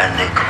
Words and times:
and 0.00 0.18
they 0.18 0.49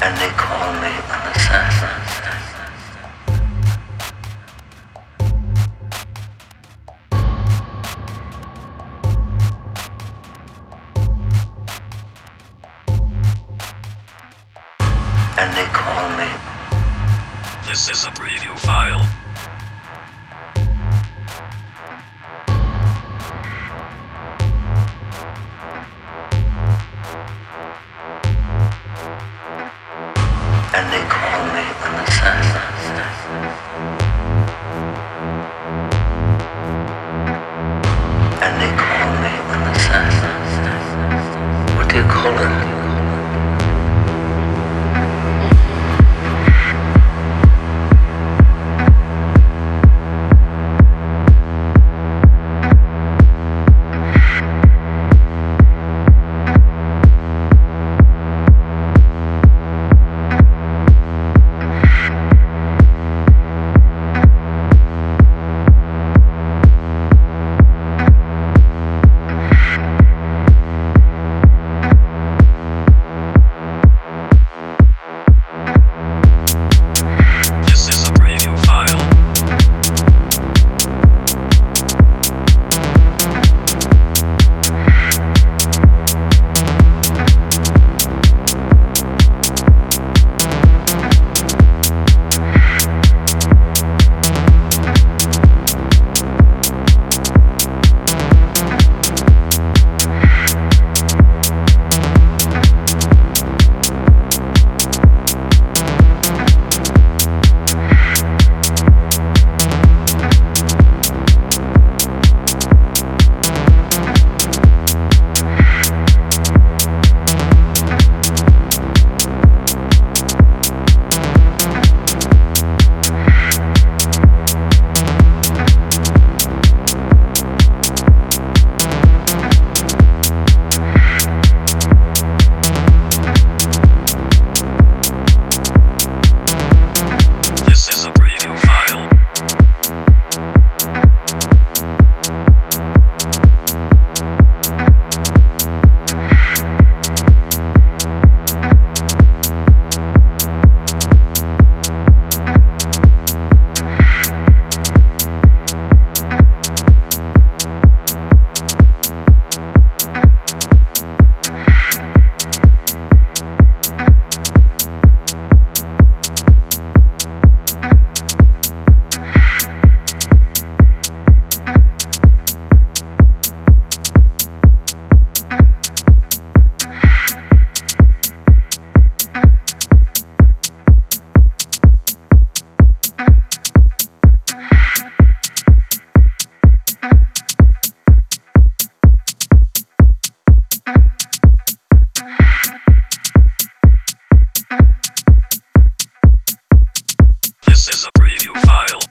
and 0.00 0.16
they 0.18 0.28
call 0.36 0.72
me 0.74 0.88
an 0.88 1.22
assassin. 1.34 1.88
And 15.36 15.54
they 15.56 15.66
call 15.72 16.08
me. 16.16 16.28
This 17.68 17.90
is 17.90 18.04
a 18.04 18.10
preview 18.10 18.56
file. 18.58 19.27
children. 42.28 42.67